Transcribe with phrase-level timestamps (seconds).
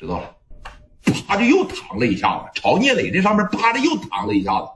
[0.00, 0.34] 知道了，
[1.26, 4.68] 啪就又躺了一下子，朝聂磊这上面啪的又躺了一下子，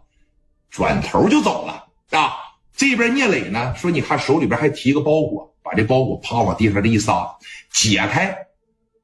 [0.68, 2.34] 转头就走了啊。
[2.76, 7.34] 这边聂磊呢说，你看手里边还提个包裹，把这包裹啪往地上这一撒，
[7.72, 8.36] 解开，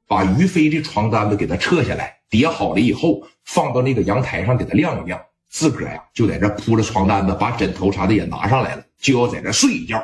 [0.05, 5.19] 把于飞这床单子给他撤下来，叠好了以后，放到那个阳台上给他晾一晾，
[5.49, 9.99] 自个儿呀就在这铺着床单子，把枕头啥的也拿上来了，就要在这睡一觉。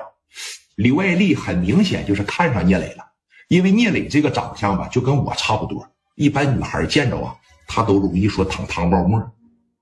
[0.77, 3.05] 刘爱丽很明显就是看上聂磊了，
[3.49, 5.87] 因为聂磊这个长相吧，就跟我差不多。
[6.17, 7.35] 一般女孩见着啊，
[7.67, 9.19] 她都容易说淌汤泡沫。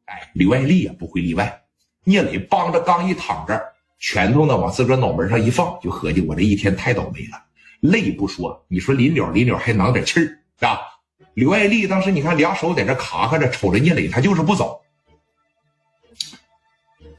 [0.03, 1.63] 哎，刘爱丽也不会例外。
[2.03, 3.57] 聂磊帮着刚一躺这，
[3.99, 7.41] 拳头呢往自个脑门上一放，就合计我这一天太倒霉了。
[7.79, 10.77] 累不说，你说临了临了还囊点气儿啊？
[11.33, 14.81] 刘爱丽当时你看俩手在这卡卡着，瞅着聂磊，他就是不走。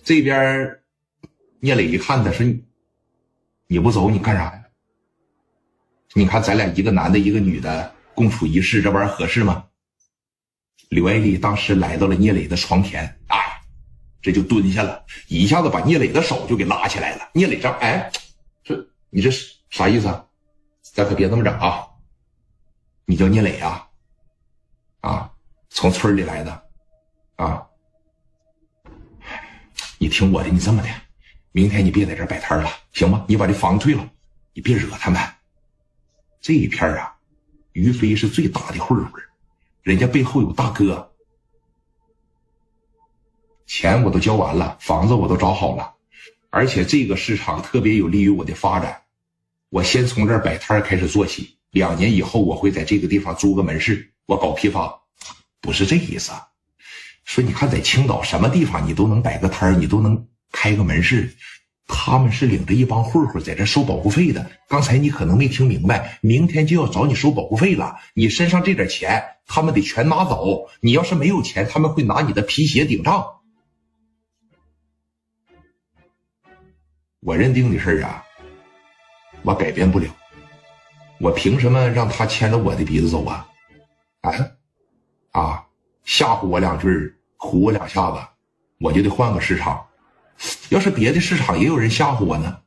[0.05, 0.79] 这边
[1.60, 2.46] 聂磊一看他说。
[3.69, 4.65] 你不走，你干啥呀？
[6.12, 9.66] 你看咱俩一个男的，一个女的共处一室，这玩意儿合适吗？
[10.88, 13.38] 刘爱丽当时来到了聂磊的床前，哎，
[14.23, 17.29] 这就蹲下了，一下子把聂磊的手就给拉起来了。
[17.35, 18.10] 聂磊这，哎，
[18.65, 18.74] 这
[19.10, 20.09] 你这是啥意思？
[20.09, 20.24] 啊？
[20.95, 21.87] 咱可别这么整啊！
[23.05, 23.87] 你叫聂磊啊？
[25.01, 25.30] 啊，
[25.68, 26.62] 从村里来的
[27.37, 27.66] 啊？
[29.99, 30.88] 你听我的，你这么的。
[31.52, 33.24] 明天你别在这摆摊了，行吗？
[33.29, 34.09] 你把这房子退了，
[34.55, 35.21] 你别惹他们。
[36.40, 37.15] 这一片啊，
[37.77, 39.23] 于飞是最大的混混，
[39.82, 41.13] 人家背后有大哥。
[43.66, 45.95] 钱我都交完了，房子我都找好了，
[46.51, 49.02] 而且这个市场特别有利于我的发展。
[49.68, 55.02] 我先从这儿摆摊开始做起，两年以后我会在这个地方租个门市，我搞批发。
[55.61, 56.33] 不是这意思，
[57.24, 60.27] 说你看在青岛什么地方你都能摆个摊你都能。
[60.52, 61.37] 开个门市，
[61.87, 64.50] 他们是领着一帮混混在这收保护费的。
[64.69, 67.97] 刚才你可能没听明白，明天就要找你收保护费了。
[68.15, 70.69] 你身上这点钱，他们得全拿走。
[70.81, 73.25] 你要是没有钱，他们会拿你的皮鞋顶账。
[77.21, 78.25] 我认定的事啊，
[79.43, 80.09] 我改变不了。
[81.21, 83.49] 我凭什么让他牵着我的鼻子走啊？
[84.22, 84.32] 啊
[85.31, 85.66] 啊！
[86.05, 86.88] 吓唬我两句，
[87.38, 88.19] 唬我两下子，
[88.78, 89.86] 我就得换个市场。
[90.69, 92.63] 要是别的市场也有人吓唬我呢，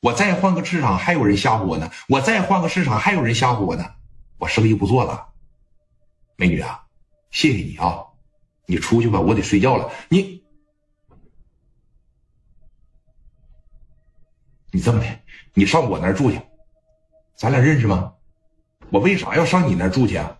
[0.00, 3.94] 我再换个市场还有人吓唬我呢，我再换个市场还有人吓唬我呢，
[4.38, 5.32] 我生意不做了。
[6.36, 6.86] 美女啊，
[7.30, 8.04] 谢谢你啊，
[8.66, 9.92] 你出去吧，我得睡觉了。
[10.08, 10.44] 你，
[14.72, 15.20] 你这么的，
[15.54, 16.40] 你上我那儿住去，
[17.36, 18.14] 咱俩认识吗？
[18.90, 20.38] 我为啥要上你那儿住去啊？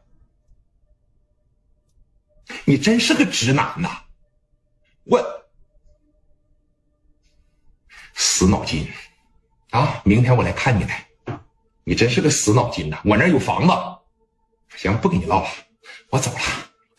[2.65, 3.89] 你真是个直男呐，
[5.05, 5.42] 我。
[8.43, 8.85] 死脑筋，
[9.71, 10.03] 啊！
[10.03, 11.07] 明天我来看你来，
[11.85, 12.99] 你真是个死脑筋呐！
[13.05, 13.73] 我那有房子，
[14.77, 15.49] 行，不跟你唠了，
[16.11, 16.39] 我走了。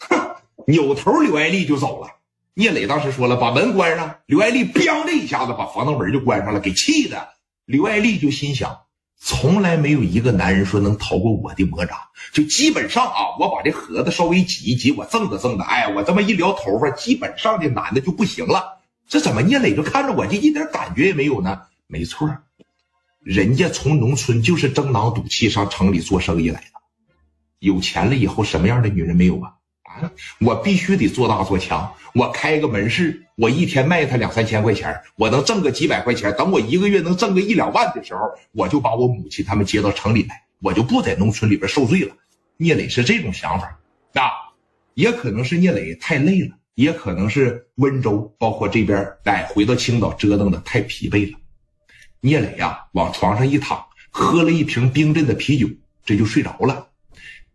[0.08, 0.36] 哼，
[0.68, 2.08] 扭头刘爱丽就走了。
[2.54, 4.20] 聂磊当时说了，把门关上。
[4.26, 7.28] 刘爱丽砰的一下子把防盗门就关上了，给气的。
[7.66, 8.80] 刘爱丽就心想，
[9.20, 11.98] 从来没有一个男人说能逃过我的魔掌。
[12.32, 18.80] 就基本上啊，我把这盒子稍微挤一挤，我挣的挣的，哎，我这么一撩头发，基本上这男的就不行了。
[19.08, 21.62] 这怎么聂磊就看着我就一点感觉也没有呢？
[21.88, 22.36] 没错，
[23.20, 26.68] 人家从农村就是争囊赌气上城里做生意来的，
[27.60, 29.54] 有钱了以后什么样的女人没有啊？
[29.84, 38.22] 啊，我必须得做大做强，我开个门市，我一天卖他两三千块钱，我能挣个几百块钱，等我一个月能挣个一两万的时候，
[38.54, 42.16] 我就把我母亲他们接到城里来，我就不在农村里边受罪了。
[42.58, 43.80] 聂磊是这种想法，
[44.16, 44.32] 啊，
[44.96, 46.56] 也可能是聂磊太累了。
[46.76, 51.38] 也可能是温州，包括这边，哎，回到青岛折腾的太疲惫了。
[52.20, 55.68] 聂磊呀，往床上一躺，喝了一瓶冰镇的啤酒，
[56.06, 56.88] 这就睡着了。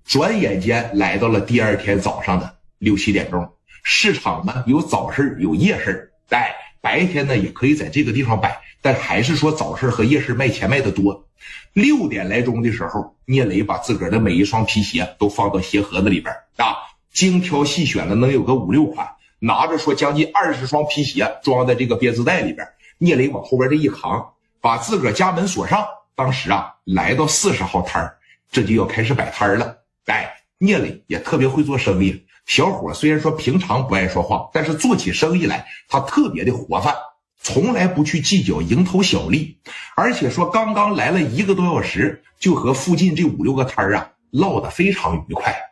[0.05, 3.53] 转眼间来到了第二天早上的六七点钟，
[3.83, 11.27] 市场呢有早市有夜市，哎，白天呢也可以在这个地方摆，但还是说早市和夜市卖钱卖的多。
[11.73, 16.88] 六点来钟的时候，聂磊把自个儿的每一双皮鞋都放到鞋盒子里边啊。
[17.19, 19.09] 精挑细选了，能有个五六款，
[19.41, 22.65] 拿着说将近二十双皮鞋装在这个编织袋里边。
[22.99, 25.85] 聂磊往后边这一扛，把自个儿家门锁上。
[26.15, 28.19] 当时啊，来到四十号摊儿
[28.53, 29.79] 这就要开始摆摊了。
[30.06, 32.25] 哎，聂磊也特别会做生意。
[32.47, 36.94] 小伙虽然说平常不爱说话，但是做起生意来他特别的活泛，
[37.43, 39.59] 从来不去计较蝇头小利。
[39.97, 45.68] 而且说刚刚来了一个多小时，就和附近这五六个摊儿啊唠得非常愉快。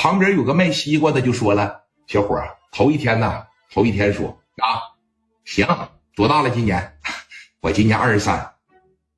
[0.00, 2.42] 旁边有个卖西瓜的就说了：“小伙
[2.72, 4.80] 头一天呢，头一天说啊，
[5.44, 5.66] 行，
[6.16, 6.48] 多大了？
[6.48, 6.98] 今年
[7.60, 8.54] 我今年二十三，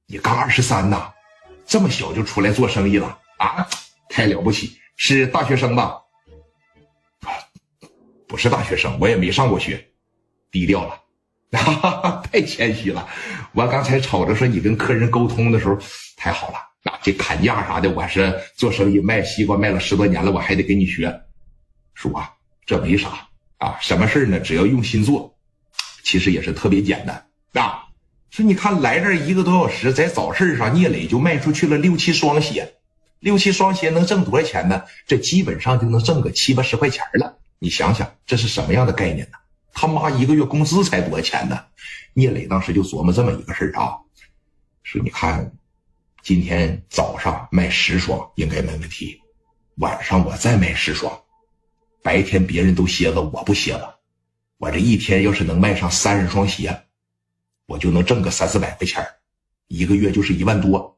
[0.09, 1.13] 你刚二十三呐，
[1.65, 3.65] 这么小就出来做生意了啊，
[4.09, 4.77] 太了不起！
[4.97, 6.01] 是大学生吧？
[8.27, 9.89] 不是大学生，我也没上过学，
[10.51, 11.01] 低调了，
[11.61, 13.09] 哈哈，太谦虚了。
[13.53, 15.79] 我刚才瞅着说你跟客人沟通的时候，
[16.17, 16.72] 太好了。
[16.85, 21.23] 啊，这砍价啥的，我是做生意卖西瓜卖了十多年了，我还得跟你学。
[21.95, 22.33] 叔啊，
[22.67, 24.41] 这没啥啊，什么事呢？
[24.41, 25.37] 只要用心做，
[26.03, 27.27] 其实也是特别简单
[27.63, 27.85] 啊。
[28.31, 32.75] 说你看来这一个多小时，在早市上聂磊就卖出去了六七双鞋，
[33.21, 34.83] 六七双鞋能挣多少钱呢？
[35.07, 37.39] 这基本上就能挣个七八十块钱了。
[37.59, 39.37] 你想想，这是什么样的概念呢？
[39.75, 41.61] 他妈一个月工资才多少钱呢？
[42.15, 43.97] 聂磊当时就琢磨这么一个事儿啊，
[44.83, 45.53] 说你看，
[46.23, 49.21] 今天早上卖十双应该没问题，
[49.79, 51.21] 晚上我再卖十双，
[52.01, 53.99] 白天别人都歇了，我不歇了，
[54.59, 56.85] 我这一天要是能卖上三十双鞋，
[57.67, 59.05] 我就能挣个三四百块钱
[59.67, 60.97] 一个月就是一万多。